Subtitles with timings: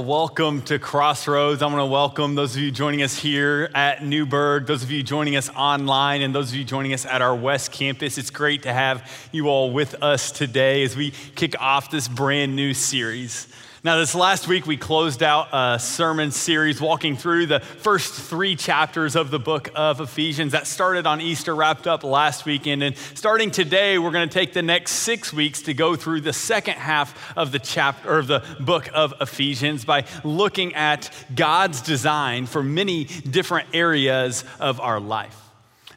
[0.00, 1.60] Welcome to Crossroads.
[1.60, 5.02] I want to welcome those of you joining us here at Newburgh, those of you
[5.02, 8.16] joining us online, and those of you joining us at our West Campus.
[8.16, 12.56] It's great to have you all with us today as we kick off this brand
[12.56, 13.46] new series.
[13.82, 18.54] Now, this last week, we closed out a sermon series walking through the first three
[18.54, 20.52] chapters of the book of Ephesians.
[20.52, 22.82] That started on Easter, wrapped up last weekend.
[22.82, 26.34] And starting today, we're going to take the next six weeks to go through the
[26.34, 32.44] second half of the chapter, of the book of Ephesians by looking at God's design
[32.44, 35.49] for many different areas of our life.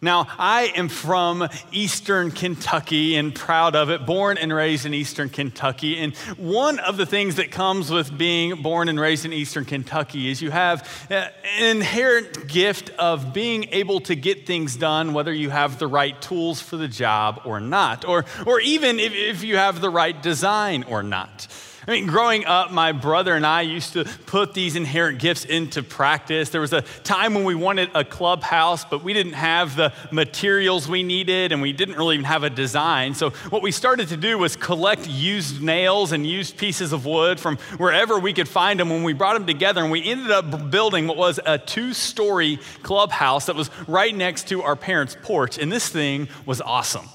[0.04, 5.30] Now, I am from Eastern Kentucky and proud of it, born and raised in Eastern
[5.30, 5.98] Kentucky.
[5.98, 10.30] And one of the things that comes with being born and raised in Eastern Kentucky
[10.30, 15.32] is you have uh, an inherent gift of being able to get things done, whether
[15.32, 19.42] you have the right tools for the job or not, or, or even if, if
[19.42, 21.48] you have the right design or not.
[21.86, 25.84] I mean, growing up, my brother and I used to put these inherent gifts into
[25.84, 26.50] practice.
[26.50, 30.88] There was a time when we wanted a clubhouse, but we didn't have the materials
[30.88, 33.14] we needed and we didn't really even have a design.
[33.14, 37.38] So, what we started to do was collect used nails and used pieces of wood
[37.38, 39.82] from wherever we could find them when we brought them together.
[39.82, 44.48] And we ended up building what was a two story clubhouse that was right next
[44.48, 45.58] to our parents' porch.
[45.58, 47.10] And this thing was awesome.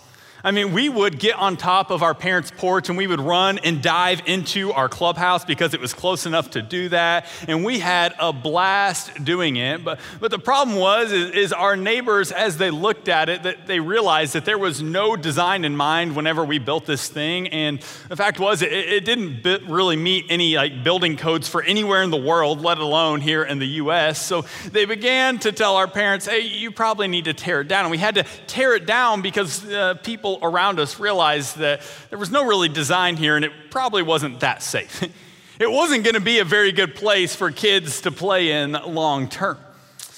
[0.44, 3.58] I mean, we would get on top of our parents' porch and we would run
[3.58, 7.26] and dive into our clubhouse because it was close enough to do that.
[7.48, 9.84] And we had a blast doing it.
[9.84, 13.66] But, but the problem was, is, is our neighbors, as they looked at it, that
[13.66, 17.48] they realized that there was no design in mind whenever we built this thing.
[17.48, 22.04] And the fact was, it, it didn't really meet any like building codes for anywhere
[22.04, 24.24] in the world, let alone here in the U.S.
[24.24, 27.86] So they began to tell our parents, hey, you probably need to tear it down.
[27.86, 31.80] And we had to tear it down because uh, people people around us realized that
[32.10, 35.04] there was no really design here and it probably wasn't that safe.
[35.60, 39.28] It wasn't going to be a very good place for kids to play in long
[39.28, 39.58] term.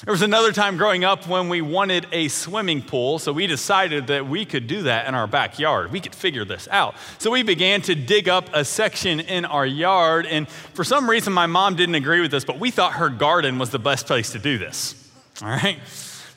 [0.05, 4.09] There was another time growing up when we wanted a swimming pool, so we decided
[4.09, 5.93] that we could do that in our backyard.
[5.93, 6.95] We could figure this out.
[7.17, 11.33] So we began to dig up a section in our yard, and for some reason,
[11.33, 14.33] my mom didn't agree with this, but we thought her garden was the best place
[14.33, 15.11] to do this.
[15.41, 15.79] All right?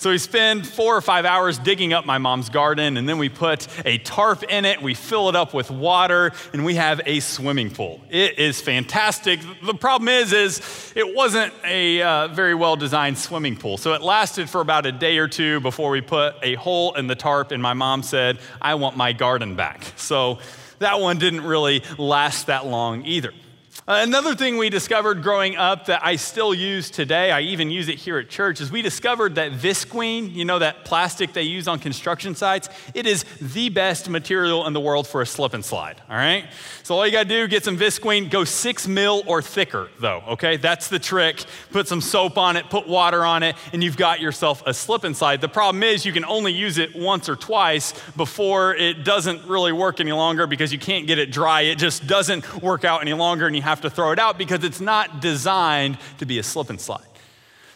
[0.03, 3.30] So we spend four or five hours digging up my mom's garden, and then we
[3.30, 7.22] put a tarp in it, we fill it up with water, and we have a
[7.22, 8.02] swimming pool.
[8.09, 9.40] It is fantastic.
[9.66, 13.78] The problem is, is it wasn't a uh, very well designed swimming pool.
[13.78, 17.08] So it lasted for about a day or two before we put a hole in
[17.08, 19.85] the tarp, and my mom said, I want my garden back.
[19.96, 20.40] So
[20.80, 23.31] that one didn't really last that long either.
[23.85, 27.89] Uh, another thing we discovered growing up that I still use today, I even use
[27.89, 31.67] it here at church, is we discovered that visqueen, you know, that plastic they use
[31.67, 35.66] on construction sites, it is the best material in the world for a slip and
[35.66, 36.45] slide, all right?
[36.84, 40.55] So all you gotta do, get some visqueen, go six mil or thicker, though, okay?
[40.55, 41.44] That's the trick.
[41.72, 45.03] Put some soap on it, put water on it, and you've got yourself a slip
[45.03, 45.41] and slide.
[45.41, 49.73] The problem is you can only use it once or twice before it doesn't really
[49.73, 51.61] work any longer because you can't get it dry.
[51.61, 54.63] It just doesn't work out any longer, and you have to throw it out because
[54.63, 57.06] it's not designed to be a slip and slide.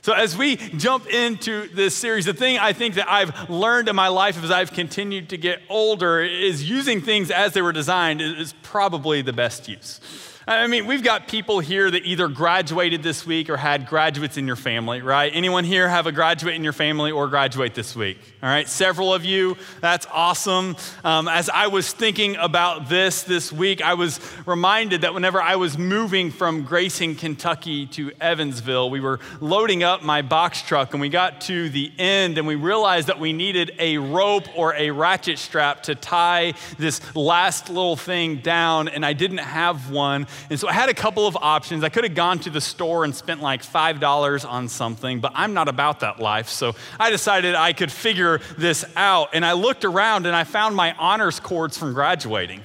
[0.07, 3.95] So, as we jump into this series, the thing I think that I've learned in
[3.95, 8.21] my life as I've continued to get older is using things as they were designed
[8.21, 10.01] is probably the best use.
[10.49, 14.47] I mean, we've got people here that either graduated this week or had graduates in
[14.47, 15.29] your family, right?
[15.35, 18.17] Anyone here have a graduate in your family or graduate this week?
[18.41, 19.57] All right, several of you.
[19.81, 20.77] That's awesome.
[21.03, 25.57] Um, as I was thinking about this this week, I was reminded that whenever I
[25.57, 31.01] was moving from Grayson, Kentucky to Evansville, we were loading up my box truck and
[31.01, 34.91] we got to the end and we realized that we needed a rope or a
[34.91, 40.27] ratchet strap to tie this last little thing down, and I didn't have one.
[40.49, 41.83] And so I had a couple of options.
[41.83, 45.53] I could have gone to the store and spent like $5 on something, but I'm
[45.53, 46.49] not about that life.
[46.49, 49.29] So I decided I could figure this out.
[49.33, 52.61] And I looked around and I found my honors cords from graduating.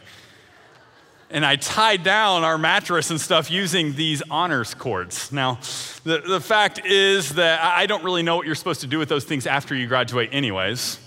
[1.31, 5.33] And I tied down our mattress and stuff using these honors cords.
[5.33, 5.59] Now,
[6.05, 9.09] the, the fact is that I don't really know what you're supposed to do with
[9.09, 10.99] those things after you graduate, anyways.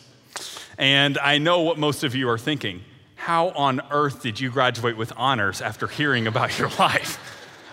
[0.78, 2.82] And I know what most of you are thinking
[3.16, 7.20] how on earth did you graduate with honors after hearing about your life?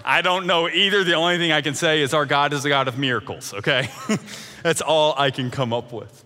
[0.05, 1.05] I don't know either.
[1.05, 3.89] The only thing I can say is our God is a God of miracles, okay?
[4.63, 6.25] That's all I can come up with.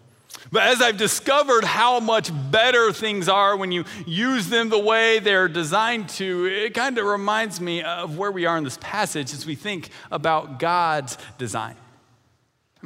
[0.52, 5.18] But as I've discovered how much better things are when you use them the way
[5.18, 9.32] they're designed to, it kind of reminds me of where we are in this passage
[9.32, 11.74] as we think about God's design.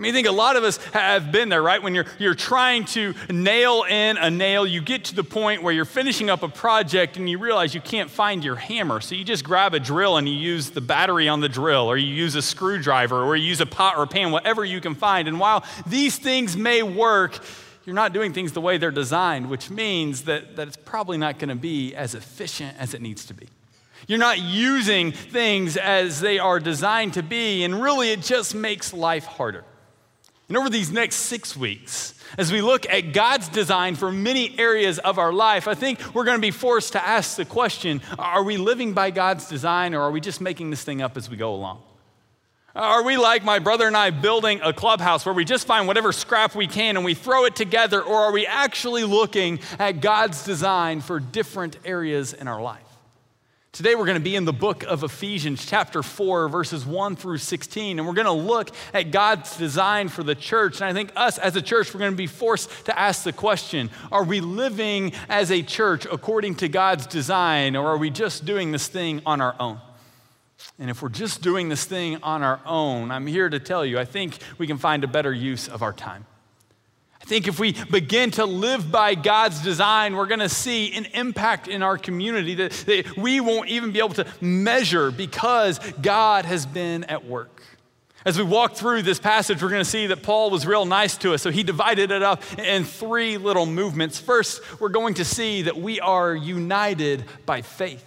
[0.00, 1.82] I mean, I think a lot of us have been there, right?
[1.82, 5.74] When you're, you're trying to nail in a nail, you get to the point where
[5.74, 9.02] you're finishing up a project and you realize you can't find your hammer.
[9.02, 11.98] So you just grab a drill and you use the battery on the drill, or
[11.98, 14.94] you use a screwdriver, or you use a pot or a pan, whatever you can
[14.94, 15.28] find.
[15.28, 17.38] And while these things may work,
[17.84, 21.38] you're not doing things the way they're designed, which means that, that it's probably not
[21.38, 23.48] going to be as efficient as it needs to be.
[24.06, 28.94] You're not using things as they are designed to be, and really it just makes
[28.94, 29.62] life harder.
[30.50, 34.98] And over these next six weeks, as we look at God's design for many areas
[34.98, 38.42] of our life, I think we're going to be forced to ask the question are
[38.42, 41.36] we living by God's design or are we just making this thing up as we
[41.36, 41.80] go along?
[42.74, 46.10] Are we like my brother and I building a clubhouse where we just find whatever
[46.10, 50.44] scrap we can and we throw it together, or are we actually looking at God's
[50.44, 52.89] design for different areas in our life?
[53.72, 57.38] Today, we're going to be in the book of Ephesians, chapter 4, verses 1 through
[57.38, 60.80] 16, and we're going to look at God's design for the church.
[60.80, 63.32] And I think us as a church, we're going to be forced to ask the
[63.32, 68.44] question Are we living as a church according to God's design, or are we just
[68.44, 69.80] doing this thing on our own?
[70.80, 74.00] And if we're just doing this thing on our own, I'm here to tell you,
[74.00, 76.26] I think we can find a better use of our time.
[77.30, 81.68] Think if we begin to live by God's design, we're going to see an impact
[81.68, 86.66] in our community that, that we won't even be able to measure because God has
[86.66, 87.62] been at work.
[88.24, 91.16] As we walk through this passage, we're going to see that Paul was real nice
[91.18, 91.40] to us.
[91.40, 94.18] So he divided it up in three little movements.
[94.18, 98.04] First, we're going to see that we are united by faith.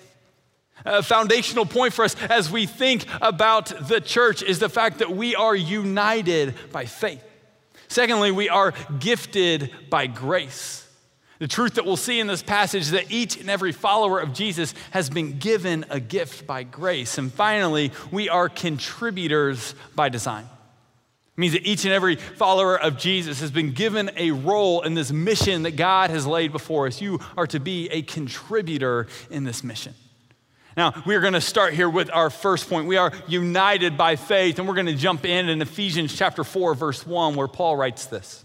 [0.83, 5.11] A foundational point for us as we think about the church is the fact that
[5.11, 7.23] we are united by faith.
[7.93, 10.89] Secondly, we are gifted by grace.
[11.37, 14.33] The truth that we'll see in this passage is that each and every follower of
[14.33, 17.19] Jesus has been given a gift by grace.
[17.19, 20.45] And finally, we are contributors by design.
[20.45, 24.95] It means that each and every follower of Jesus has been given a role in
[24.95, 26.99] this mission that God has laid before us.
[26.99, 29.93] You are to be a contributor in this mission.
[30.75, 32.87] Now, we're going to start here with our first point.
[32.87, 36.73] We are united by faith, and we're going to jump in in Ephesians chapter 4,
[36.73, 38.43] verse 1, where Paul writes this.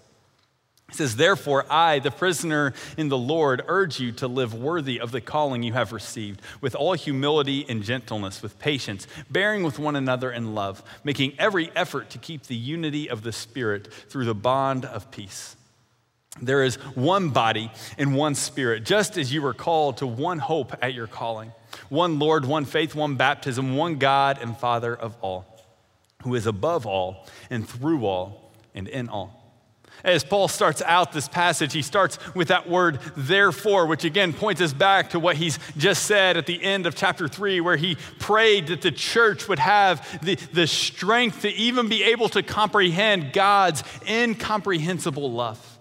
[0.91, 5.11] He says, Therefore, I, the prisoner in the Lord, urge you to live worthy of
[5.11, 9.97] the calling you have received, with all humility and gentleness, with patience, bearing with one
[9.97, 14.35] another in love, making every effort to keep the unity of the Spirit through the
[14.35, 15.57] bond of peace.
[16.43, 20.77] There is one body and one spirit, just as you were called to one hope
[20.83, 21.53] at your calling
[21.89, 25.65] one Lord, one faith, one baptism, one God and Father of all,
[26.23, 29.39] who is above all and through all and in all.
[30.05, 34.61] As Paul starts out this passage, he starts with that word therefore, which again points
[34.61, 37.97] us back to what he's just said at the end of chapter three, where he
[38.21, 43.33] prayed that the church would have the, the strength to even be able to comprehend
[43.33, 45.78] God's incomprehensible love.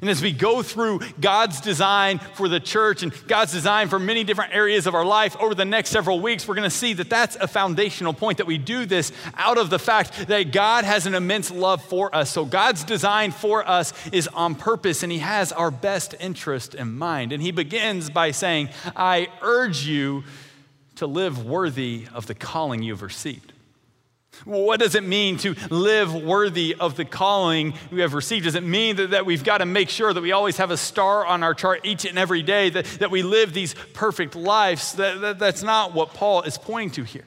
[0.00, 4.24] And as we go through God's design for the church and God's design for many
[4.24, 7.10] different areas of our life over the next several weeks, we're going to see that
[7.10, 11.06] that's a foundational point that we do this out of the fact that God has
[11.06, 12.30] an immense love for us.
[12.30, 16.96] So God's design for us is on purpose and He has our best interest in
[16.96, 17.32] mind.
[17.32, 20.24] And He begins by saying, I urge you
[20.96, 23.52] to live worthy of the calling you've received.
[24.44, 28.44] What does it mean to live worthy of the calling we have received?
[28.44, 30.76] Does it mean that, that we've got to make sure that we always have a
[30.76, 34.94] star on our chart each and every day, that, that we live these perfect lives?
[34.94, 37.24] That, that, that's not what Paul is pointing to here.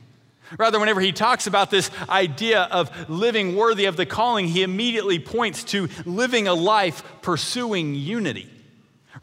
[0.58, 5.18] Rather, whenever he talks about this idea of living worthy of the calling, he immediately
[5.18, 8.50] points to living a life pursuing unity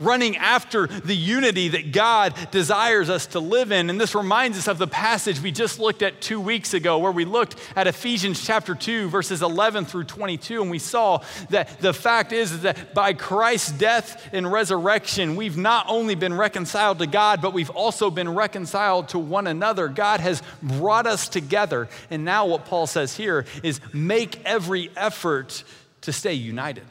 [0.00, 3.90] running after the unity that God desires us to live in.
[3.90, 7.12] And this reminds us of the passage we just looked at two weeks ago, where
[7.12, 11.92] we looked at Ephesians chapter 2, verses 11 through 22, and we saw that the
[11.92, 17.40] fact is that by Christ's death and resurrection, we've not only been reconciled to God,
[17.42, 19.88] but we've also been reconciled to one another.
[19.88, 21.88] God has brought us together.
[22.10, 25.64] And now, what Paul says here is make every effort
[26.02, 26.84] to stay united.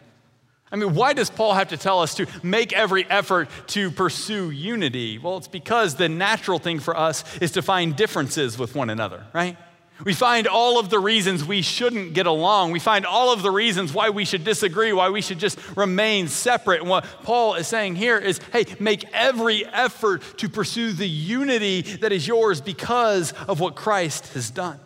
[0.71, 4.49] I mean, why does Paul have to tell us to make every effort to pursue
[4.49, 5.17] unity?
[5.17, 9.23] Well, it's because the natural thing for us is to find differences with one another,
[9.33, 9.55] right?
[10.03, 12.71] We find all of the reasons we shouldn't get along.
[12.71, 16.27] We find all of the reasons why we should disagree, why we should just remain
[16.27, 16.81] separate.
[16.81, 21.81] And what Paul is saying here is hey, make every effort to pursue the unity
[21.81, 24.79] that is yours because of what Christ has done.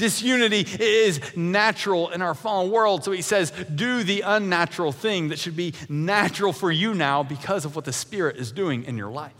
[0.00, 3.04] Disunity is natural in our fallen world.
[3.04, 7.66] So he says, do the unnatural thing that should be natural for you now because
[7.66, 9.34] of what the Spirit is doing in your life.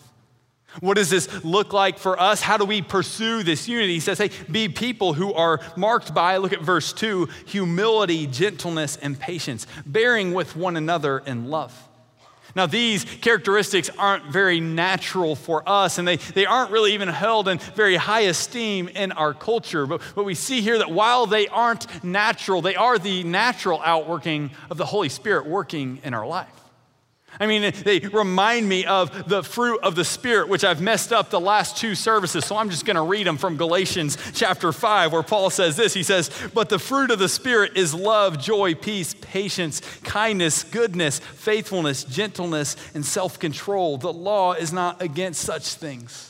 [0.81, 2.43] What does this look like for us?
[2.43, 3.95] How do we pursue this unity?
[3.95, 8.99] He says, hey, be people who are marked by, look at verse 2, humility, gentleness,
[8.99, 11.89] and patience, bearing with one another in love.
[12.55, 17.49] Now, these characteristics aren't very natural for us, and they, they aren't really even held
[17.49, 19.87] in very high esteem in our culture.
[19.87, 24.51] But, but we see here that while they aren't natural, they are the natural outworking
[24.71, 26.60] of the Holy Spirit working in our life.
[27.39, 31.31] I mean, they remind me of the fruit of the Spirit, which I've messed up
[31.31, 32.45] the last two services.
[32.45, 35.95] So I'm just going to read them from Galatians chapter 5, where Paul says this
[35.95, 41.19] He says, But the fruit of the Spirit is love, joy, peace, patience, kindness, goodness,
[41.19, 43.97] faithfulness, gentleness, and self control.
[43.97, 46.30] The law is not against such things.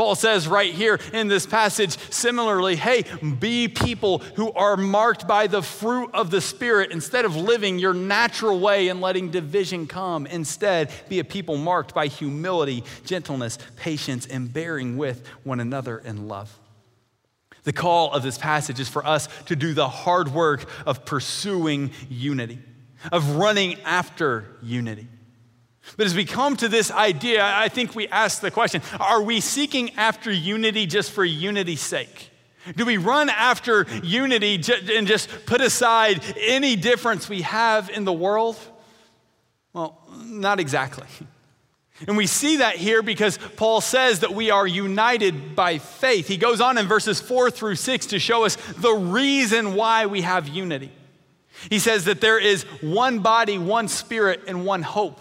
[0.00, 3.04] Paul says right here in this passage, similarly, hey,
[3.38, 7.92] be people who are marked by the fruit of the Spirit instead of living your
[7.92, 10.24] natural way and letting division come.
[10.24, 16.28] Instead, be a people marked by humility, gentleness, patience, and bearing with one another in
[16.28, 16.58] love.
[17.64, 21.90] The call of this passage is for us to do the hard work of pursuing
[22.08, 22.58] unity,
[23.12, 25.08] of running after unity.
[25.96, 29.40] But as we come to this idea, I think we ask the question are we
[29.40, 32.30] seeking after unity just for unity's sake?
[32.76, 34.62] Do we run after unity
[34.94, 38.58] and just put aside any difference we have in the world?
[39.72, 41.06] Well, not exactly.
[42.06, 46.28] And we see that here because Paul says that we are united by faith.
[46.28, 50.22] He goes on in verses four through six to show us the reason why we
[50.22, 50.92] have unity.
[51.68, 55.20] He says that there is one body, one spirit, and one hope.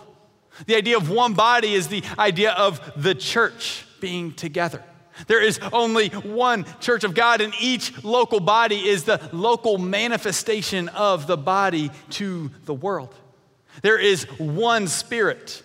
[0.65, 4.83] The idea of one body is the idea of the church being together.
[5.27, 10.87] There is only one church of God, and each local body is the local manifestation
[10.89, 13.13] of the body to the world.
[13.81, 15.63] There is one spirit.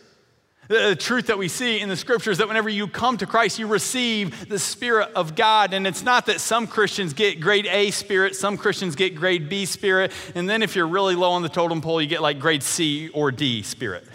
[0.66, 3.66] The truth that we see in the scriptures that whenever you come to Christ, you
[3.66, 5.74] receive the Spirit of God.
[5.74, 9.66] And it's not that some Christians get grade A spirit, some Christians get grade B
[9.66, 12.62] spirit, and then if you're really low on the totem pole, you get like grade
[12.62, 14.06] C or D spirit.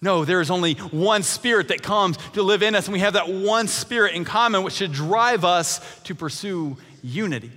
[0.00, 3.14] No, there is only one spirit that comes to live in us, and we have
[3.14, 7.50] that one spirit in common, which should drive us to pursue unity.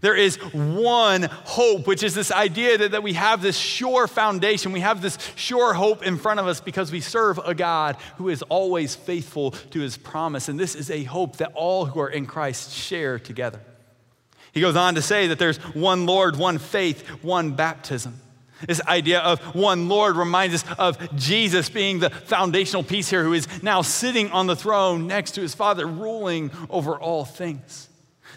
[0.00, 4.72] There is one hope, which is this idea that, that we have this sure foundation.
[4.72, 8.30] We have this sure hope in front of us because we serve a God who
[8.30, 10.48] is always faithful to his promise.
[10.48, 13.60] And this is a hope that all who are in Christ share together.
[14.52, 18.18] He goes on to say that there's one Lord, one faith, one baptism.
[18.66, 23.32] This idea of one Lord reminds us of Jesus being the foundational piece here, who
[23.32, 27.88] is now sitting on the throne next to his Father, ruling over all things.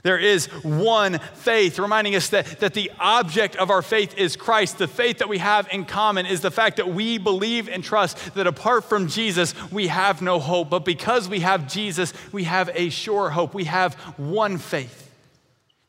[0.03, 4.77] There is one faith, reminding us that, that the object of our faith is Christ.
[4.77, 8.35] The faith that we have in common is the fact that we believe and trust
[8.35, 10.69] that apart from Jesus, we have no hope.
[10.69, 13.53] But because we have Jesus, we have a sure hope.
[13.53, 15.11] We have one faith.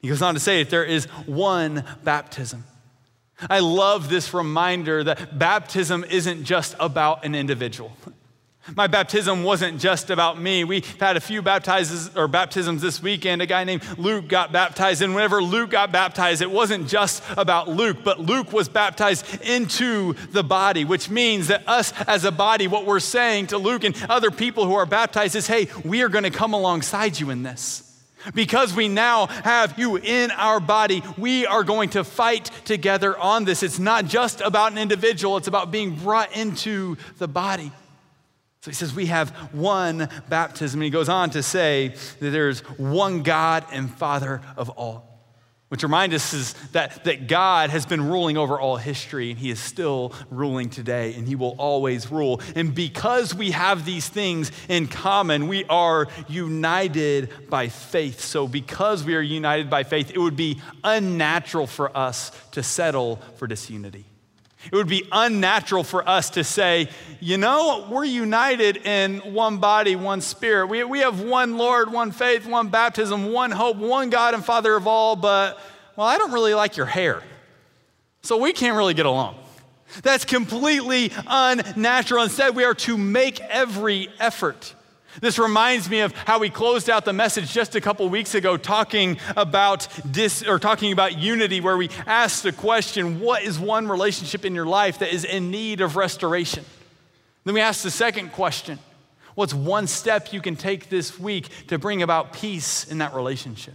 [0.01, 2.65] He goes on to say that there is one baptism.
[3.51, 7.93] I love this reminder that baptism isn't just about an individual.
[8.75, 10.65] My baptism wasn't just about me.
[10.65, 13.41] We had a few baptizes or baptisms this weekend.
[13.41, 17.69] A guy named Luke got baptized, and whenever Luke got baptized, it wasn't just about
[17.69, 22.67] Luke, but Luke was baptized into the body, which means that us as a body,
[22.67, 26.09] what we're saying to Luke and other people who are baptized is, hey, we are
[26.09, 27.86] going to come alongside you in this.
[28.35, 33.45] Because we now have you in our body, we are going to fight together on
[33.45, 33.63] this.
[33.63, 37.73] It's not just about an individual, it's about being brought into the body.
[38.63, 40.81] So he says, We have one baptism.
[40.81, 45.06] And he goes on to say that there's one God and Father of all.
[45.69, 49.51] Which reminds us is that, that God has been ruling over all history and he
[49.51, 52.41] is still ruling today and he will always rule.
[52.55, 58.21] And because we have these things in common, we are united by faith.
[58.21, 63.17] So, because we are united by faith, it would be unnatural for us to settle
[63.35, 64.07] for disunity.
[64.71, 66.89] It would be unnatural for us to say,
[67.21, 70.67] you know, we're united in one body, one spirit.
[70.67, 74.75] We, we have one Lord, one faith, one baptism, one hope, one God and Father
[74.75, 75.59] of all, but,
[75.97, 77.23] well, I don't really like your hair.
[78.23, 79.37] So we can't really get along.
[80.03, 82.25] That's completely unnatural.
[82.25, 84.75] Instead, we are to make every effort
[85.21, 88.57] this reminds me of how we closed out the message just a couple weeks ago
[88.57, 93.89] talking about dis, or talking about unity where we asked the question, what is one
[93.89, 96.65] relationship in your life that is in need of restoration?
[97.45, 98.79] Then we asked the second question,
[99.35, 103.75] what's one step you can take this week to bring about peace in that relationship?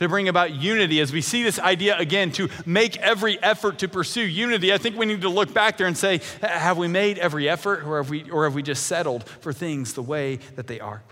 [0.00, 0.98] To bring about unity.
[1.00, 4.96] As we see this idea again, to make every effort to pursue unity, I think
[4.96, 8.10] we need to look back there and say, have we made every effort or have
[8.10, 11.02] we, or have we just settled for things the way that they are?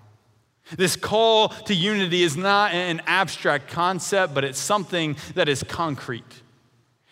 [0.77, 6.25] This call to unity is not an abstract concept, but it's something that is concrete.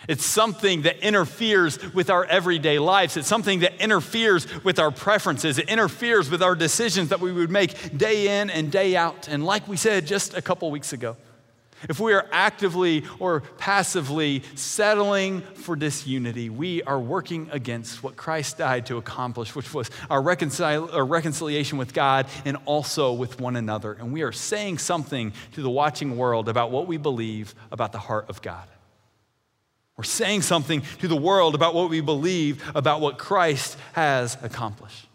[0.09, 3.17] It's something that interferes with our everyday lives.
[3.17, 5.59] It's something that interferes with our preferences.
[5.59, 9.29] It interferes with our decisions that we would make day in and day out.
[9.29, 11.17] And like we said just a couple weeks ago,
[11.89, 18.59] if we are actively or passively settling for disunity, we are working against what Christ
[18.59, 23.57] died to accomplish, which was our, reconcil- our, reconciliation with God and also with one
[23.57, 23.93] another.
[23.93, 27.99] And we are saying something to the watching world about what we believe about the
[27.99, 28.67] heart of God.
[29.97, 35.07] We're saying something to the world about what we believe about what Christ has accomplished.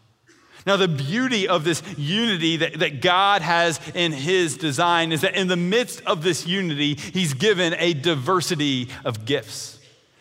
[0.65, 5.35] Now, the beauty of this unity that, that God has in His design is that
[5.35, 9.79] in the midst of this unity, He's given a diversity of gifts.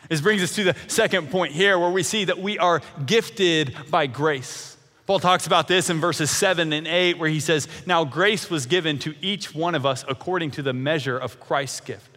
[0.09, 3.77] This brings us to the second point here, where we see that we are gifted
[3.91, 4.77] by grace.
[5.07, 8.67] Paul talks about this in verses 7 and 8, where he says, Now grace was
[8.67, 12.17] given to each one of us according to the measure of Christ's gift.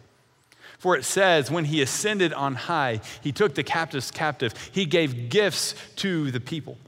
[0.78, 5.28] For it says, When he ascended on high, he took the captives captive, he gave
[5.28, 6.78] gifts to the people.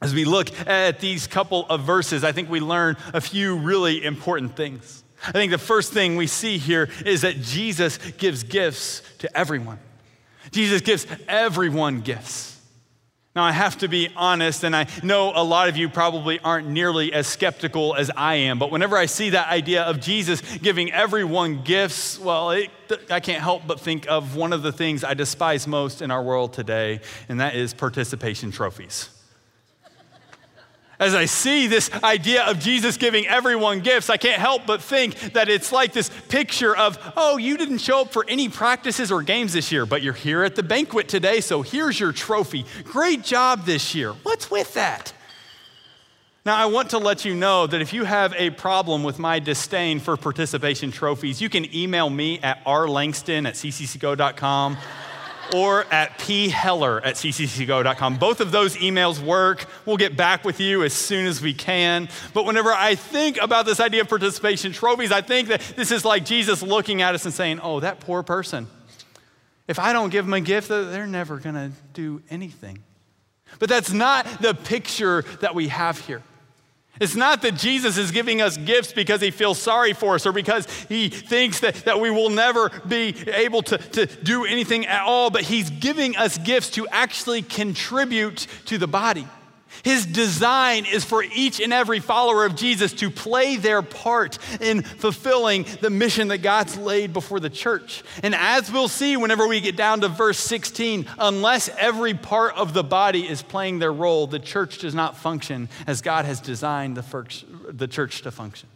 [0.00, 4.04] As we look at these couple of verses, I think we learn a few really
[4.04, 5.02] important things.
[5.26, 9.80] I think the first thing we see here is that Jesus gives gifts to everyone.
[10.52, 12.54] Jesus gives everyone gifts.
[13.34, 16.68] Now, I have to be honest, and I know a lot of you probably aren't
[16.68, 20.92] nearly as skeptical as I am, but whenever I see that idea of Jesus giving
[20.92, 22.70] everyone gifts, well, it,
[23.10, 26.22] I can't help but think of one of the things I despise most in our
[26.22, 29.10] world today, and that is participation trophies
[31.00, 35.32] as I see this idea of Jesus giving everyone gifts, I can't help but think
[35.34, 39.22] that it's like this picture of, oh, you didn't show up for any practices or
[39.22, 42.64] games this year, but you're here at the banquet today, so here's your trophy.
[42.84, 44.12] Great job this year.
[44.24, 45.12] What's with that?
[46.44, 49.38] Now, I want to let you know that if you have a problem with my
[49.38, 54.78] disdain for participation trophies, you can email me at rlangston at cccgo.com
[55.54, 58.16] or at pheller at cccgo.com.
[58.16, 59.66] Both of those emails work.
[59.86, 62.08] We'll get back with you as soon as we can.
[62.34, 66.04] But whenever I think about this idea of participation trophies, I think that this is
[66.04, 68.66] like Jesus looking at us and saying, Oh, that poor person.
[69.66, 72.82] If I don't give them a gift, they're never going to do anything.
[73.58, 76.22] But that's not the picture that we have here.
[77.00, 80.32] It's not that Jesus is giving us gifts because he feels sorry for us or
[80.32, 85.02] because he thinks that, that we will never be able to, to do anything at
[85.02, 89.26] all, but he's giving us gifts to actually contribute to the body.
[89.82, 94.82] His design is for each and every follower of Jesus to play their part in
[94.82, 98.02] fulfilling the mission that God's laid before the church.
[98.22, 102.74] And as we'll see whenever we get down to verse 16, unless every part of
[102.74, 106.96] the body is playing their role, the church does not function as God has designed
[106.96, 108.68] the, church to function.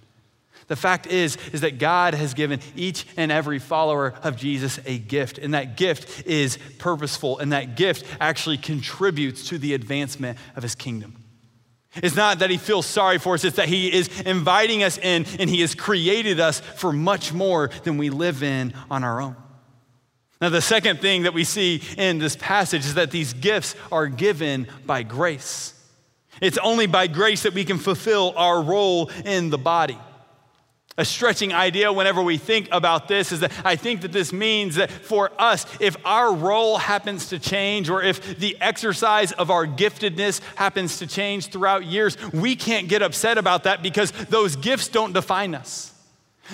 [0.69, 4.99] The fact is, is that God has given each and every follower of Jesus a
[4.99, 10.63] gift, and that gift is purposeful, and that gift actually contributes to the advancement of
[10.63, 11.17] his kingdom.
[11.97, 15.27] It's not that he feels sorry for us, it's that he is inviting us in
[15.39, 19.37] and he has created us for much more than we live in on our own.
[20.41, 24.09] Now, the second thing that we see in this passage is that these gifts are
[24.09, 25.75] given by grace.
[26.41, 29.99] It's only by grace that we can fulfill our role in the body.
[31.03, 34.77] A stretching idea whenever we think about this is that I think that this means
[34.77, 39.67] that for us, if our role happens to change or if the exercise of our
[39.67, 44.87] giftedness happens to change throughout years, we can't get upset about that because those gifts
[44.87, 45.93] don't define us.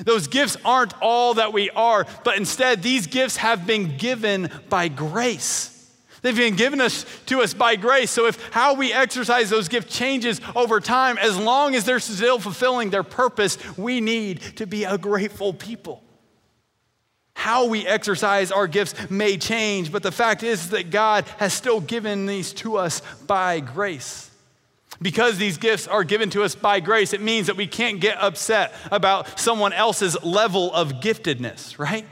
[0.04, 4.88] Those gifts aren't all that we are, but instead, these gifts have been given by
[4.88, 5.77] grace.
[6.22, 8.10] They've been given us to us by grace.
[8.10, 12.38] So if how we exercise those gifts changes over time, as long as they're still
[12.38, 16.02] fulfilling their purpose, we need to be a grateful people.
[17.34, 21.80] How we exercise our gifts may change, but the fact is that God has still
[21.80, 24.28] given these to us by grace.
[25.00, 28.18] Because these gifts are given to us by grace, it means that we can't get
[28.18, 32.04] upset about someone else's level of giftedness, right?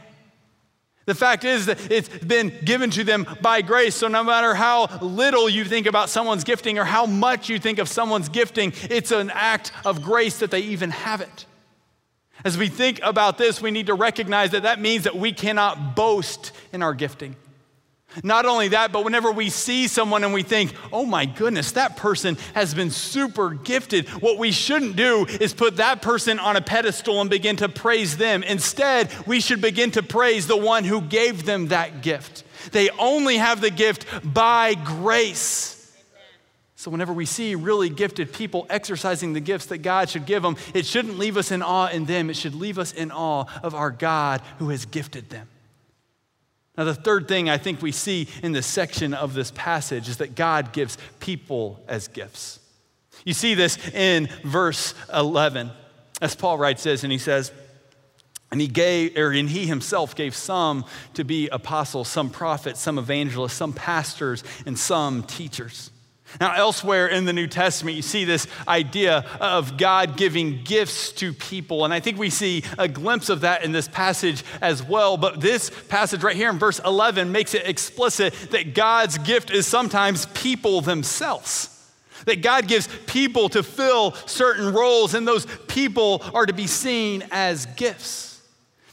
[1.06, 3.94] The fact is that it's been given to them by grace.
[3.94, 7.78] So, no matter how little you think about someone's gifting or how much you think
[7.78, 11.46] of someone's gifting, it's an act of grace that they even have it.
[12.44, 15.94] As we think about this, we need to recognize that that means that we cannot
[15.94, 17.36] boast in our gifting.
[18.22, 21.96] Not only that, but whenever we see someone and we think, oh my goodness, that
[21.96, 26.60] person has been super gifted, what we shouldn't do is put that person on a
[26.60, 28.42] pedestal and begin to praise them.
[28.42, 32.44] Instead, we should begin to praise the one who gave them that gift.
[32.72, 35.72] They only have the gift by grace.
[36.78, 40.56] So, whenever we see really gifted people exercising the gifts that God should give them,
[40.74, 42.28] it shouldn't leave us in awe in them.
[42.30, 45.48] It should leave us in awe of our God who has gifted them.
[46.76, 50.18] Now, the third thing I think we see in this section of this passage is
[50.18, 52.60] that God gives people as gifts.
[53.24, 55.70] You see this in verse 11,
[56.20, 57.50] as Paul writes this, and he says,
[58.52, 60.84] and he gave, or and he himself gave some
[61.14, 65.90] to be apostles, some prophets, some evangelists, some pastors, and some teachers.
[66.40, 71.32] Now, elsewhere in the New Testament, you see this idea of God giving gifts to
[71.32, 71.84] people.
[71.84, 75.16] And I think we see a glimpse of that in this passage as well.
[75.16, 79.66] But this passage right here in verse 11 makes it explicit that God's gift is
[79.66, 81.72] sometimes people themselves.
[82.24, 87.24] That God gives people to fill certain roles, and those people are to be seen
[87.30, 88.25] as gifts.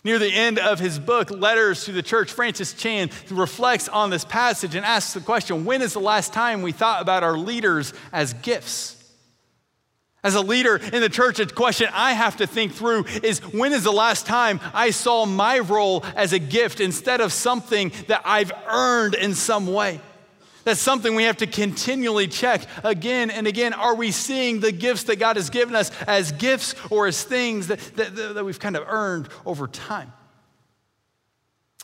[0.04, 4.26] Near the end of his book, Letters to the Church, Francis Chan reflects on this
[4.26, 7.94] passage and asks the question when is the last time we thought about our leaders
[8.12, 9.00] as gifts?
[10.22, 13.74] As a leader in the church, a question I have to think through is when
[13.74, 18.22] is the last time I saw my role as a gift instead of something that
[18.26, 20.00] I've earned in some way?
[20.64, 23.74] That's something we have to continually check again and again.
[23.74, 27.68] Are we seeing the gifts that God has given us as gifts or as things
[27.68, 30.14] that, that, that we've kind of earned over time?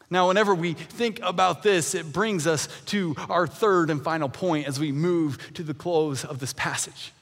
[0.09, 4.67] Now, whenever we think about this, it brings us to our third and final point
[4.67, 7.13] as we move to the close of this passage.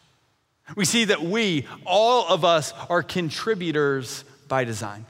[0.75, 5.05] We see that we, all of us, are contributors by design.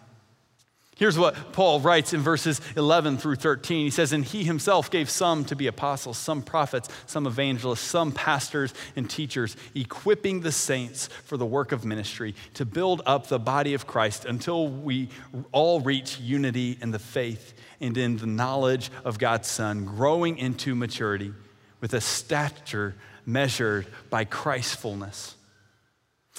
[0.98, 3.86] Here's what Paul writes in verses 11 through 13.
[3.86, 8.12] He says, And he himself gave some to be apostles, some prophets, some evangelists, some
[8.12, 13.38] pastors and teachers, equipping the saints for the work of ministry to build up the
[13.38, 15.10] body of Christ until we
[15.52, 20.74] all reach unity in the faith and in the knowledge of God's Son, growing into
[20.74, 21.32] maturity
[21.80, 25.37] with a stature measured by Christ's fullness.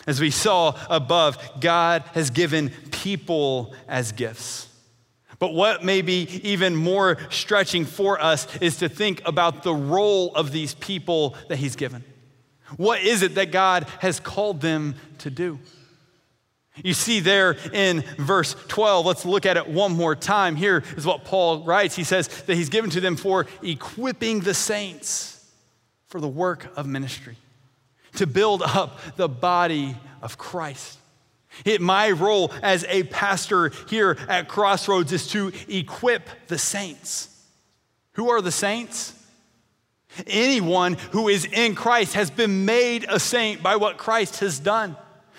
[0.06, 4.68] As we saw above, God has given people as gifts.
[5.38, 10.34] But what may be even more stretching for us is to think about the role
[10.34, 12.04] of these people that He's given.
[12.76, 15.58] What is it that God has called them to do?
[16.82, 20.54] You see there in verse 12, let's look at it one more time.
[20.54, 21.96] Here is what Paul writes.
[21.96, 25.44] He says that He's given to them for equipping the saints
[26.08, 27.36] for the work of ministry
[28.16, 30.98] to build up the body of Christ.
[31.64, 37.34] It, my role as a pastor here at Crossroads is to equip the saints.
[38.12, 39.14] Who are the saints?
[40.26, 44.96] Anyone who is in Christ has been made a saint by what Christ has done.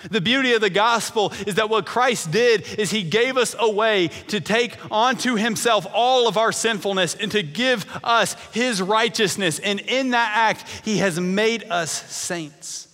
[0.09, 3.69] The beauty of the gospel is that what Christ did is he gave us a
[3.69, 9.59] way to take onto himself all of our sinfulness and to give us his righteousness.
[9.59, 12.87] And in that act, he has made us saints.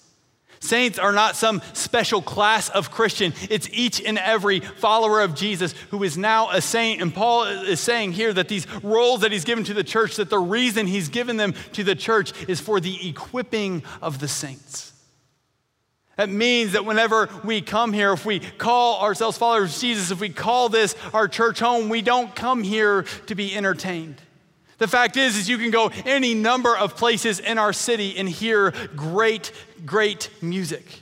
[0.60, 3.34] Saints are not some special class of Christian.
[3.52, 7.04] It's each and every follower of Jesus who is now a saint.
[7.04, 10.32] And Paul is saying here that these roles that he's given to the church, that
[10.32, 14.94] the reason he's given them to the church is for the equipping of the saints.
[16.18, 20.20] That means that whenever we come here, if we call ourselves followers of Jesus, if
[20.22, 24.22] we call this our church home, we don't come here to be entertained.
[24.78, 28.28] The fact is, is you can go any number of places in our city and
[28.28, 29.52] hear great,
[29.86, 31.02] great music.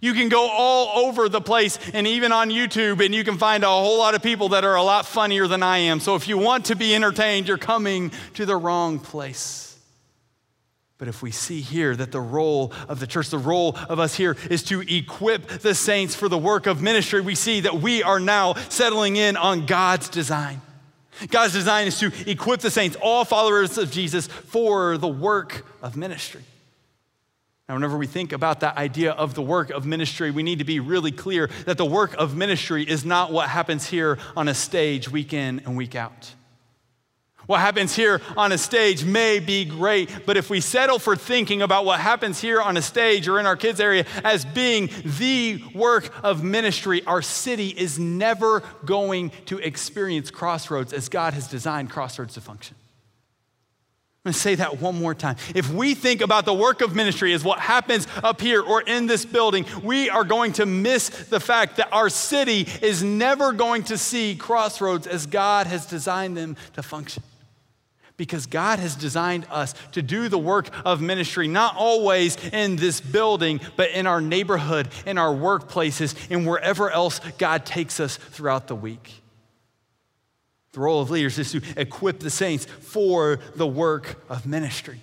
[0.00, 3.64] You can go all over the place and even on YouTube, and you can find
[3.64, 6.00] a whole lot of people that are a lot funnier than I am.
[6.00, 9.67] So if you want to be entertained, you're coming to the wrong place.
[10.98, 14.16] But if we see here that the role of the church, the role of us
[14.16, 18.02] here is to equip the saints for the work of ministry, we see that we
[18.02, 20.60] are now settling in on God's design.
[21.30, 25.96] God's design is to equip the saints, all followers of Jesus, for the work of
[25.96, 26.42] ministry.
[27.68, 30.64] Now, whenever we think about that idea of the work of ministry, we need to
[30.64, 34.54] be really clear that the work of ministry is not what happens here on a
[34.54, 36.34] stage week in and week out.
[37.48, 41.62] What happens here on a stage may be great, but if we settle for thinking
[41.62, 45.62] about what happens here on a stage or in our kids' area as being the
[45.74, 51.88] work of ministry, our city is never going to experience crossroads as God has designed
[51.88, 52.76] crossroads to function.
[54.26, 55.36] I'm going to say that one more time.
[55.54, 59.06] If we think about the work of ministry as what happens up here or in
[59.06, 63.84] this building, we are going to miss the fact that our city is never going
[63.84, 67.22] to see crossroads as God has designed them to function.
[68.18, 73.00] Because God has designed us to do the work of ministry, not always in this
[73.00, 78.66] building, but in our neighborhood, in our workplaces, and wherever else God takes us throughout
[78.66, 79.22] the week.
[80.72, 85.00] The role of leaders is to equip the saints for the work of ministry.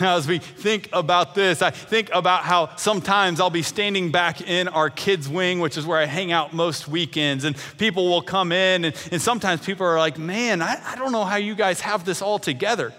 [0.00, 4.40] Now, as we think about this, I think about how sometimes I'll be standing back
[4.40, 8.22] in our kids' wing, which is where I hang out most weekends, and people will
[8.22, 11.54] come in, and, and sometimes people are like, Man, I, I don't know how you
[11.54, 12.92] guys have this all together.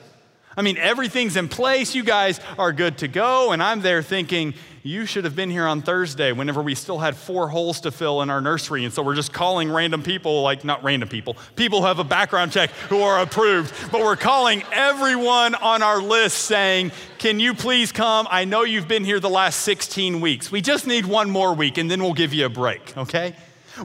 [0.58, 1.96] I mean, everything's in place.
[1.96, 3.52] You guys are good to go.
[3.52, 7.16] And I'm there thinking, you should have been here on Thursday whenever we still had
[7.16, 8.86] four holes to fill in our nursery.
[8.86, 12.04] And so we're just calling random people, like not random people, people who have a
[12.04, 13.74] background check who are approved.
[13.92, 18.28] But we're calling everyone on our list saying, Can you please come?
[18.30, 20.52] I know you've been here the last 16 weeks.
[20.52, 23.36] We just need one more week and then we'll give you a break, okay?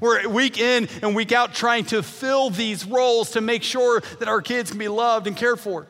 [0.00, 4.28] We're week in and week out trying to fill these roles to make sure that
[4.28, 5.86] our kids can be loved and cared for.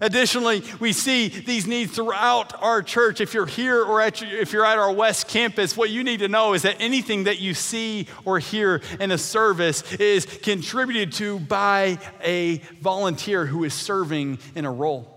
[0.00, 3.20] Additionally, we see these needs throughout our church.
[3.20, 6.28] If you're here or at, if you're at our West Campus, what you need to
[6.28, 11.40] know is that anything that you see or hear in a service is contributed to
[11.40, 15.16] by a volunteer who is serving in a role.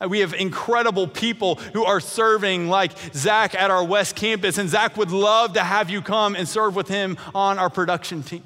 [0.00, 4.68] Uh, we have incredible people who are serving, like Zach at our West Campus, and
[4.68, 8.42] Zach would love to have you come and serve with him on our production team.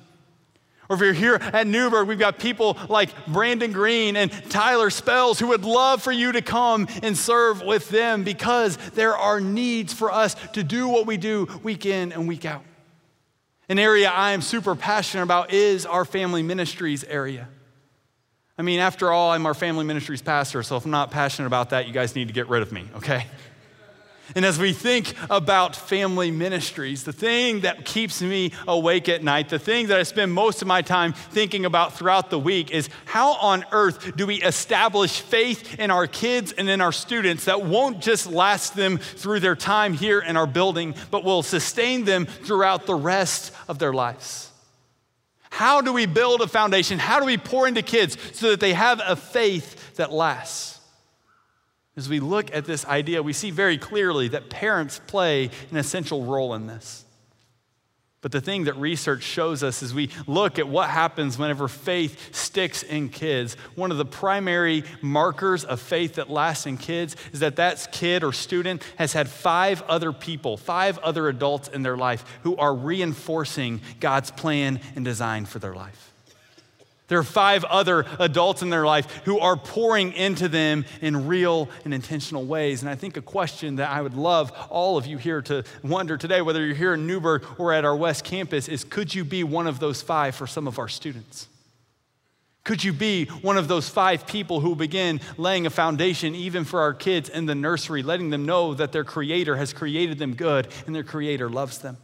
[0.88, 5.38] Or if you're here at Newburgh, we've got people like Brandon Green and Tyler Spells
[5.38, 9.92] who would love for you to come and serve with them because there are needs
[9.92, 12.64] for us to do what we do week in and week out.
[13.68, 17.48] An area I am super passionate about is our family ministries area.
[18.56, 21.70] I mean, after all, I'm our family ministries pastor, so if I'm not passionate about
[21.70, 23.26] that, you guys need to get rid of me, okay?
[24.38, 29.48] And as we think about family ministries, the thing that keeps me awake at night,
[29.48, 32.88] the thing that I spend most of my time thinking about throughout the week is
[33.04, 37.64] how on earth do we establish faith in our kids and in our students that
[37.64, 42.24] won't just last them through their time here in our building, but will sustain them
[42.24, 44.52] throughout the rest of their lives?
[45.50, 47.00] How do we build a foundation?
[47.00, 50.77] How do we pour into kids so that they have a faith that lasts?
[51.98, 56.24] As we look at this idea, we see very clearly that parents play an essential
[56.24, 57.04] role in this.
[58.20, 62.32] But the thing that research shows us as we look at what happens whenever faith
[62.32, 67.40] sticks in kids, one of the primary markers of faith that lasts in kids is
[67.40, 71.96] that that kid or student has had five other people, five other adults in their
[71.96, 76.07] life who are reinforcing God's plan and design for their life.
[77.08, 81.70] There are five other adults in their life who are pouring into them in real
[81.84, 82.82] and intentional ways.
[82.82, 86.18] And I think a question that I would love all of you here to wonder
[86.18, 89.42] today, whether you're here in Newburgh or at our West Campus, is could you be
[89.42, 91.48] one of those five for some of our students?
[92.64, 96.82] Could you be one of those five people who begin laying a foundation even for
[96.82, 100.68] our kids in the nursery, letting them know that their Creator has created them good
[100.86, 101.96] and their Creator loves them?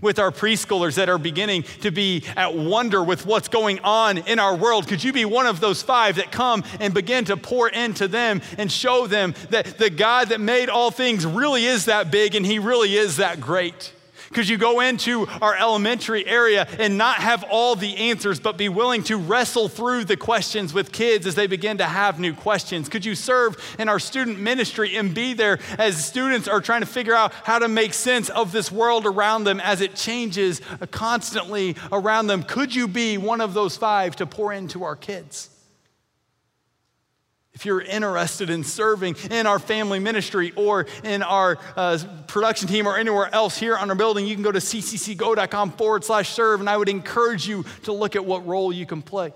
[0.00, 4.38] With our preschoolers that are beginning to be at wonder with what's going on in
[4.38, 4.88] our world.
[4.88, 8.40] Could you be one of those five that come and begin to pour into them
[8.58, 12.46] and show them that the God that made all things really is that big and
[12.46, 13.92] He really is that great?
[14.32, 18.68] Could you go into our elementary area and not have all the answers, but be
[18.68, 22.88] willing to wrestle through the questions with kids as they begin to have new questions?
[22.88, 26.86] Could you serve in our student ministry and be there as students are trying to
[26.86, 31.76] figure out how to make sense of this world around them as it changes constantly
[31.90, 32.42] around them?
[32.42, 35.50] Could you be one of those five to pour into our kids?
[37.62, 41.96] If you're interested in serving in our family ministry or in our uh,
[42.26, 46.02] production team or anywhere else here on our building, you can go to cccgo.com forward
[46.02, 49.32] slash serve, and I would encourage you to look at what role you can play.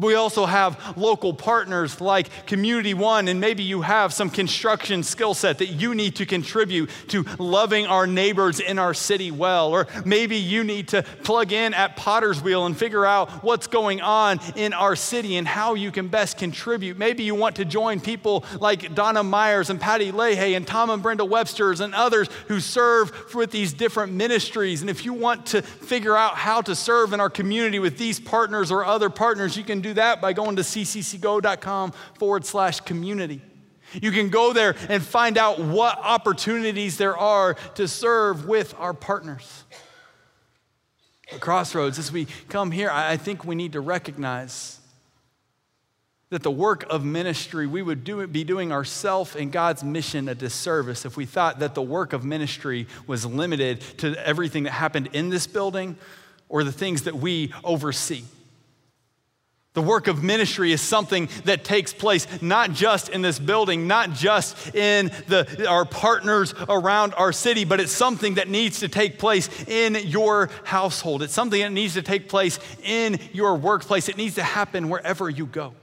[0.00, 5.34] We also have local partners like Community One, and maybe you have some construction skill
[5.34, 9.68] set that you need to contribute to loving our neighbors in our city well.
[9.68, 14.00] Or maybe you need to plug in at Potter's Wheel and figure out what's going
[14.00, 16.96] on in our city and how you can best contribute.
[16.96, 21.02] Maybe you want to join people like Donna Myers and Patty Leahy and Tom and
[21.02, 24.80] Brenda Websters and others who serve with these different ministries.
[24.80, 28.18] And if you want to figure out how to serve in our community with these
[28.18, 33.40] partners or other partners, you can do that by going to cccgo.com forward slash community.
[33.94, 38.94] You can go there and find out what opportunities there are to serve with our
[38.94, 39.64] partners.
[41.32, 44.80] At Crossroads, as we come here, I think we need to recognize
[46.30, 50.34] that the work of ministry, we would do, be doing ourselves and God's mission a
[50.34, 55.10] disservice if we thought that the work of ministry was limited to everything that happened
[55.12, 55.96] in this building
[56.48, 58.22] or the things that we oversee.
[59.72, 64.12] The work of ministry is something that takes place not just in this building, not
[64.12, 69.16] just in the, our partners around our city, but it's something that needs to take
[69.16, 71.22] place in your household.
[71.22, 74.08] It's something that needs to take place in your workplace.
[74.08, 75.74] It needs to happen wherever you go.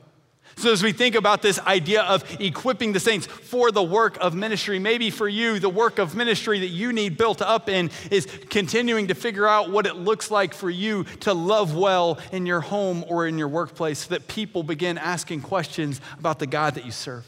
[0.57, 4.33] So, as we think about this idea of equipping the saints for the work of
[4.33, 8.25] ministry, maybe for you, the work of ministry that you need built up in is
[8.49, 12.61] continuing to figure out what it looks like for you to love well in your
[12.61, 16.85] home or in your workplace so that people begin asking questions about the God that
[16.85, 17.23] you serve.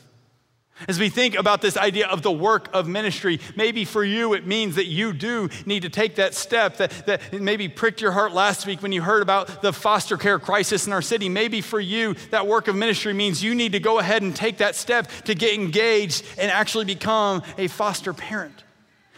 [0.87, 4.47] As we think about this idea of the work of ministry, maybe for you it
[4.47, 8.33] means that you do need to take that step that, that maybe pricked your heart
[8.33, 11.27] last week when you heard about the foster care crisis in our city.
[11.27, 14.57] Maybe for you, that work of ministry means you need to go ahead and take
[14.57, 18.63] that step to get engaged and actually become a foster parent.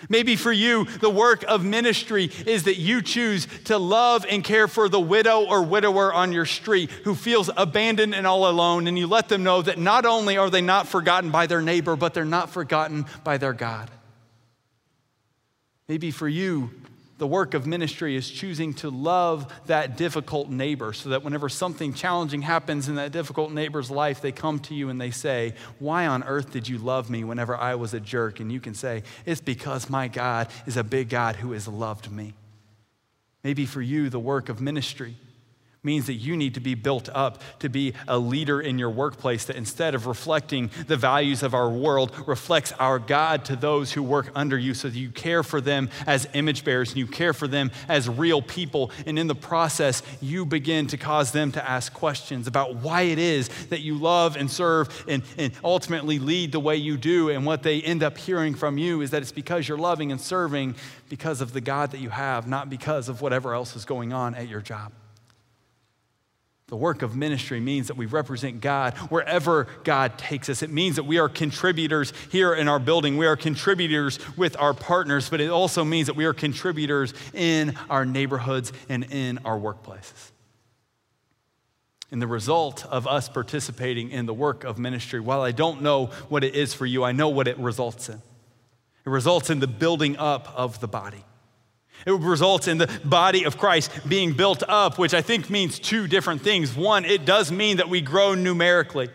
[0.09, 4.67] Maybe for you, the work of ministry is that you choose to love and care
[4.67, 8.97] for the widow or widower on your street who feels abandoned and all alone, and
[8.97, 12.13] you let them know that not only are they not forgotten by their neighbor, but
[12.13, 13.89] they're not forgotten by their God.
[15.87, 16.71] Maybe for you,
[17.21, 21.93] the work of ministry is choosing to love that difficult neighbor so that whenever something
[21.93, 26.07] challenging happens in that difficult neighbor's life, they come to you and they say, Why
[26.07, 28.39] on earth did you love me whenever I was a jerk?
[28.39, 32.11] And you can say, It's because my God is a big God who has loved
[32.11, 32.33] me.
[33.43, 35.15] Maybe for you, the work of ministry
[35.83, 39.45] means that you need to be built up to be a leader in your workplace
[39.45, 44.03] that instead of reflecting the values of our world reflects our god to those who
[44.03, 47.33] work under you so that you care for them as image bearers and you care
[47.33, 48.91] for them as real people.
[49.07, 53.17] And in the process you begin to cause them to ask questions about why it
[53.17, 57.31] is that you love and serve and, and ultimately lead the way you do.
[57.31, 60.21] And what they end up hearing from you is that it's because you're loving and
[60.21, 60.75] serving
[61.09, 64.35] because of the god that you have not because of whatever else is going on
[64.35, 64.91] at your job
[66.71, 70.63] the work of ministry means that we represent God wherever God takes us.
[70.63, 73.17] It means that we are contributors here in our building.
[73.17, 77.77] We are contributors with our partners, but it also means that we are contributors in
[77.89, 80.31] our neighborhoods and in our workplaces.
[82.09, 86.05] And the result of us participating in the work of ministry, while I don't know
[86.29, 88.21] what it is for you, I know what it results in.
[89.05, 91.25] It results in the building up of the body.
[92.05, 96.07] It results in the body of Christ being built up, which I think means two
[96.07, 96.75] different things.
[96.75, 99.09] One, it does mean that we grow numerically.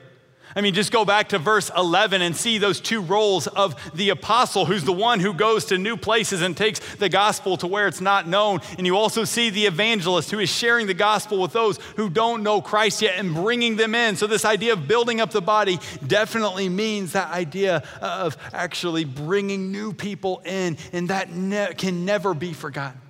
[0.56, 4.08] I mean, just go back to verse 11 and see those two roles of the
[4.08, 7.86] apostle, who's the one who goes to new places and takes the gospel to where
[7.86, 8.60] it's not known.
[8.78, 12.42] And you also see the evangelist who is sharing the gospel with those who don't
[12.42, 14.16] know Christ yet and bringing them in.
[14.16, 19.70] So, this idea of building up the body definitely means that idea of actually bringing
[19.70, 23.00] new people in, and that ne- can never be forgotten.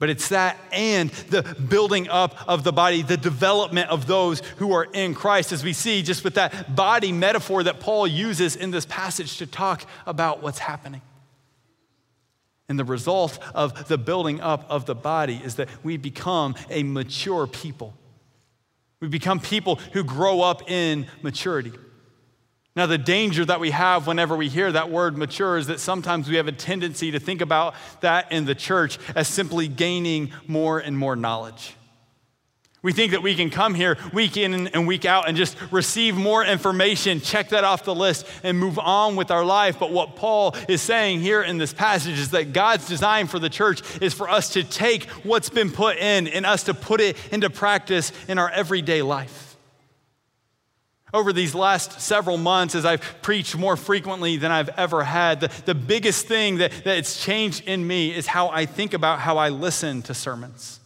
[0.00, 4.72] But it's that and the building up of the body, the development of those who
[4.72, 8.70] are in Christ, as we see just with that body metaphor that Paul uses in
[8.70, 11.02] this passage to talk about what's happening.
[12.66, 16.82] And the result of the building up of the body is that we become a
[16.82, 17.92] mature people.
[19.00, 21.72] We become people who grow up in maturity.
[22.80, 26.30] Now, the danger that we have whenever we hear that word mature is that sometimes
[26.30, 30.78] we have a tendency to think about that in the church as simply gaining more
[30.78, 31.74] and more knowledge.
[32.80, 36.16] We think that we can come here week in and week out and just receive
[36.16, 39.78] more information, check that off the list, and move on with our life.
[39.78, 43.50] But what Paul is saying here in this passage is that God's design for the
[43.50, 47.18] church is for us to take what's been put in and us to put it
[47.30, 49.49] into practice in our everyday life.
[51.12, 55.50] Over these last several months, as I've preached more frequently than I've ever had, the,
[55.64, 59.38] the biggest thing that, that it's changed in me is how I think about how
[59.38, 60.80] I listen to sermons.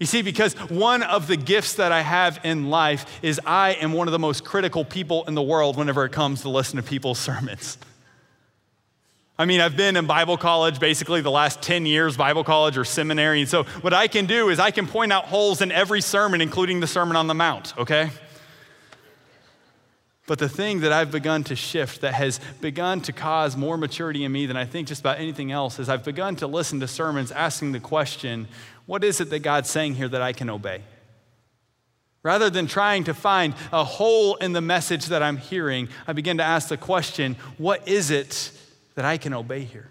[0.00, 3.92] You see, because one of the gifts that I have in life is I am
[3.92, 6.82] one of the most critical people in the world whenever it comes to listen to
[6.82, 7.78] people's sermons.
[9.40, 12.84] I mean, I've been in Bible college basically the last 10 years, Bible college or
[12.84, 13.40] seminary.
[13.40, 16.40] And so, what I can do is I can point out holes in every sermon,
[16.40, 18.10] including the Sermon on the Mount, okay?
[20.28, 24.24] But the thing that I've begun to shift that has begun to cause more maturity
[24.24, 26.86] in me than I think just about anything else is I've begun to listen to
[26.86, 28.46] sermons asking the question,
[28.84, 30.82] what is it that God's saying here that I can obey?
[32.22, 36.36] Rather than trying to find a hole in the message that I'm hearing, I begin
[36.36, 38.52] to ask the question, what is it
[38.96, 39.88] that I can obey here?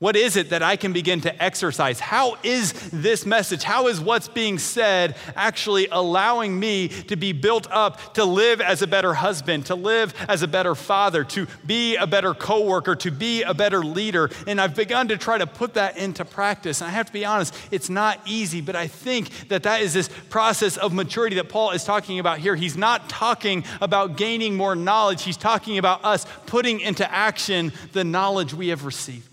[0.00, 2.00] What is it that I can begin to exercise?
[2.00, 7.70] How is this message, how is what's being said actually allowing me to be built
[7.70, 11.96] up to live as a better husband, to live as a better father, to be
[11.96, 14.30] a better coworker, to be a better leader?
[14.46, 16.80] And I've begun to try to put that into practice.
[16.80, 19.92] And I have to be honest, it's not easy, but I think that that is
[19.92, 22.56] this process of maturity that Paul is talking about here.
[22.56, 28.02] He's not talking about gaining more knowledge, he's talking about us putting into action the
[28.02, 29.29] knowledge we have received.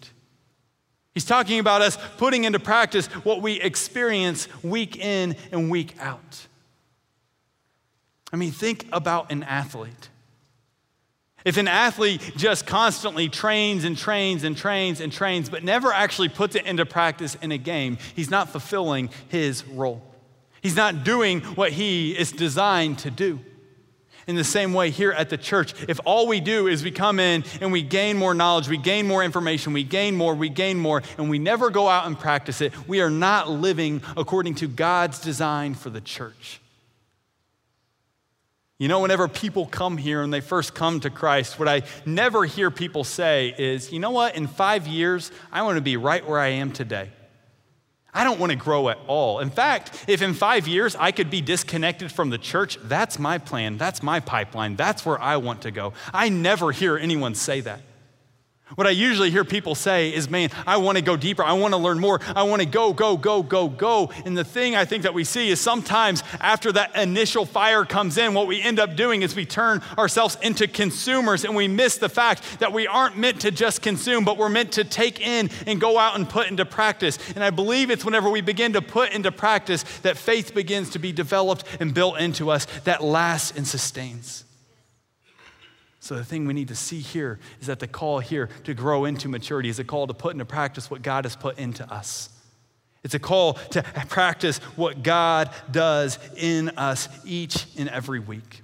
[1.17, 6.45] He's talking about us putting into practice what we experience week in and week out.
[8.31, 10.09] I mean, think about an athlete.
[11.43, 16.29] If an athlete just constantly trains and trains and trains and trains, but never actually
[16.29, 20.03] puts it into practice in a game, he's not fulfilling his role.
[20.61, 23.39] He's not doing what he is designed to do.
[24.27, 27.17] In the same way, here at the church, if all we do is we come
[27.17, 30.77] in and we gain more knowledge, we gain more information, we gain more, we gain
[30.77, 34.67] more, and we never go out and practice it, we are not living according to
[34.67, 36.59] God's design for the church.
[38.79, 42.43] You know, whenever people come here and they first come to Christ, what I never
[42.43, 46.27] hear people say is, you know what, in five years, I want to be right
[46.27, 47.09] where I am today.
[48.17, 49.41] I don't want to grow at all.
[49.41, 53.37] In fact, if in five years I could be disconnected from the church, that's my
[53.37, 53.77] plan.
[53.77, 54.75] That's my pipeline.
[54.75, 55.93] That's where I want to go.
[56.11, 57.79] I never hear anyone say that.
[58.75, 61.41] What I usually hear people say is, man, I want to go deeper.
[61.41, 62.19] I want to learn more.
[62.35, 64.11] I want to go, go, go, go, go.
[64.25, 68.17] And the thing I think that we see is sometimes after that initial fire comes
[68.17, 71.97] in, what we end up doing is we turn ourselves into consumers and we miss
[71.97, 75.49] the fact that we aren't meant to just consume, but we're meant to take in
[75.65, 77.17] and go out and put into practice.
[77.35, 80.99] And I believe it's whenever we begin to put into practice that faith begins to
[80.99, 84.43] be developed and built into us that lasts and sustains.
[86.07, 89.03] So, the thing we need to see here is that the call here to grow
[89.03, 92.29] into maturity is a call to put into practice what God has put into us.
[93.03, 98.61] It's a call to practice what God does in us each and every week.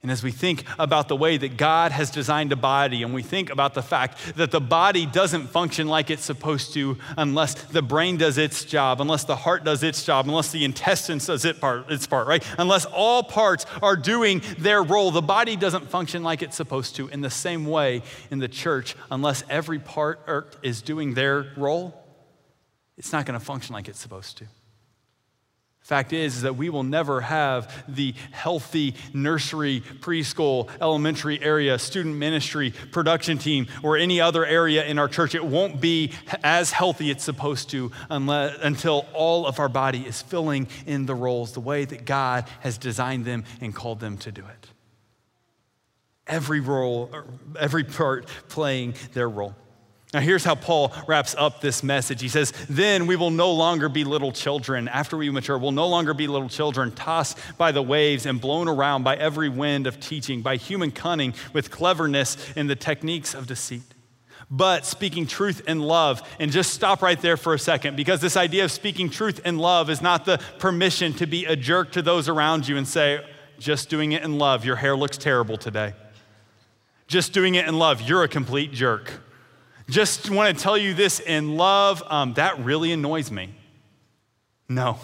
[0.00, 3.22] And as we think about the way that God has designed a body, and we
[3.22, 7.82] think about the fact that the body doesn't function like it's supposed to unless the
[7.82, 11.58] brain does its job, unless the heart does its job, unless the intestines does its
[11.58, 12.44] part, its part, right?
[12.58, 17.08] Unless all parts are doing their role, the body doesn't function like it's supposed to.
[17.08, 22.00] In the same way, in the church, unless every part er, is doing their role,
[22.96, 24.46] it's not going to function like it's supposed to.
[25.88, 32.14] Fact is, is that we will never have the healthy nursery, preschool, elementary area, student
[32.14, 35.34] ministry, production team, or any other area in our church.
[35.34, 36.12] It won't be
[36.44, 41.14] as healthy it's supposed to unless, until all of our body is filling in the
[41.14, 44.66] roles the way that God has designed them and called them to do it.
[46.26, 47.10] Every role,
[47.58, 49.54] every part playing their role.
[50.14, 52.22] Now, here's how Paul wraps up this message.
[52.22, 54.88] He says, Then we will no longer be little children.
[54.88, 58.68] After we mature, we'll no longer be little children, tossed by the waves and blown
[58.68, 63.46] around by every wind of teaching, by human cunning, with cleverness in the techniques of
[63.46, 63.82] deceit.
[64.50, 68.38] But speaking truth in love, and just stop right there for a second, because this
[68.38, 72.00] idea of speaking truth in love is not the permission to be a jerk to
[72.00, 73.22] those around you and say,
[73.58, 75.92] Just doing it in love, your hair looks terrible today.
[77.08, 79.12] Just doing it in love, you're a complete jerk
[79.88, 83.50] just want to tell you this in love, um, that really annoys me.
[84.68, 84.98] No.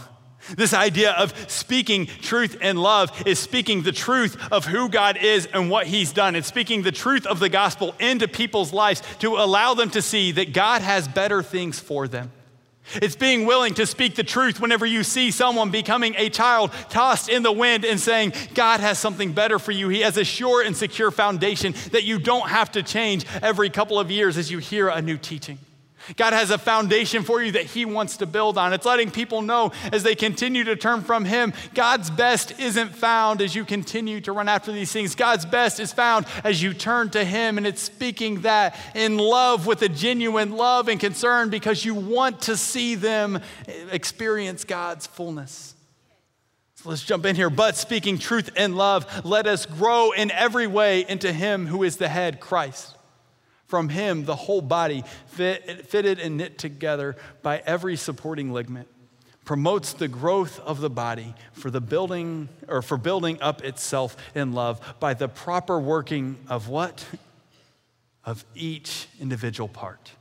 [0.57, 5.47] This idea of speaking truth in love is speaking the truth of who God is
[5.47, 6.37] and what He's done.
[6.37, 10.32] It's speaking the truth of the gospel into people's lives to allow them to see
[10.32, 12.30] that God has better things for them.
[12.95, 17.28] It's being willing to speak the truth whenever you see someone becoming a child tossed
[17.28, 19.89] in the wind and saying, God has something better for you.
[19.89, 23.99] He has a sure and secure foundation that you don't have to change every couple
[23.99, 25.59] of years as you hear a new teaching.
[26.17, 28.73] God has a foundation for you that He wants to build on.
[28.73, 33.41] It's letting people know as they continue to turn from Him, God's best isn't found
[33.41, 35.15] as you continue to run after these things.
[35.15, 39.67] God's best is found as you turn to Him, and it's speaking that in love
[39.67, 43.41] with a genuine love and concern because you want to see them
[43.91, 45.75] experience God's fullness.
[46.75, 47.49] So let's jump in here.
[47.49, 51.97] But speaking truth in love, let us grow in every way into Him who is
[51.97, 52.93] the head, Christ.
[53.75, 58.87] From him, the whole body, fit, fitted and knit together by every supporting ligament,
[59.45, 64.53] promotes the growth of the body for the building or for building up itself in
[64.53, 67.05] love by the proper working of what?
[68.25, 70.12] Of each individual part.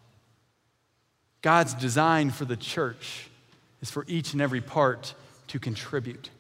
[1.44, 3.30] God's design for the church
[3.84, 5.14] is for each and every part
[5.50, 6.32] to contribute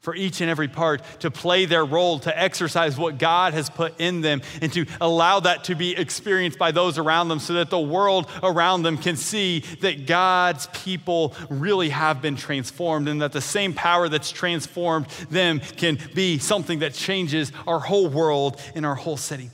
[0.00, 4.00] for each and every part to play their role, to exercise what God has put
[4.00, 7.70] in them, and to allow that to be experienced by those around them so that
[7.70, 13.32] the world around them can see that God's people really have been transformed and that
[13.32, 18.86] the same power that's transformed them can be something that changes our whole world and
[18.86, 19.50] our whole city.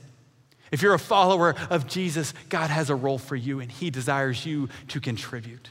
[0.71, 4.45] If you're a follower of Jesus, God has a role for you and He desires
[4.45, 5.69] you to contribute.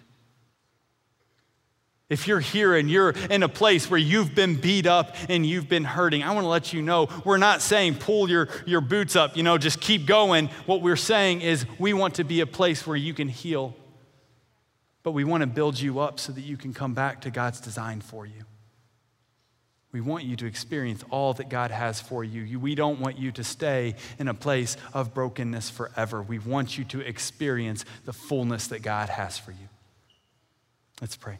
[2.09, 5.69] If you're here and you're in a place where you've been beat up and you've
[5.69, 9.17] been hurting, I want to let you know we're not saying pull your, your boots
[9.17, 10.47] up, you know, just keep going.
[10.67, 13.75] What we're saying is we want to be a place where you can heal,
[15.03, 17.61] but we want to build you up so that you can come back to God's
[17.61, 18.45] design for you.
[19.91, 22.61] We want you to experience all that God has for you.
[22.61, 26.23] We don't want you to stay in a place of brokenness forever.
[26.23, 29.69] We want you to experience the fullness that God has for you.
[31.01, 31.39] Let's pray.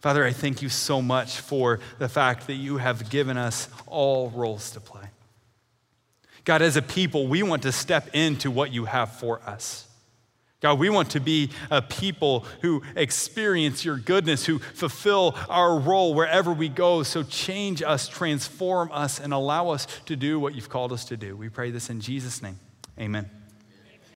[0.00, 4.30] Father, I thank you so much for the fact that you have given us all
[4.30, 5.04] roles to play.
[6.44, 9.86] God, as a people, we want to step into what you have for us.
[10.60, 16.12] God, we want to be a people who experience your goodness, who fulfill our role
[16.14, 17.02] wherever we go.
[17.02, 21.16] So change us, transform us, and allow us to do what you've called us to
[21.16, 21.34] do.
[21.34, 22.58] We pray this in Jesus' name.
[22.98, 23.39] Amen.